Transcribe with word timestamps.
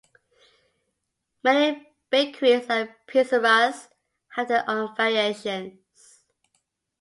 Many 1.43 1.87
bakeries 2.09 2.65
and 2.69 2.89
pizzerias 3.07 3.87
have 4.29 4.47
their 4.47 4.67
own 4.67 4.95
variations. 4.95 6.23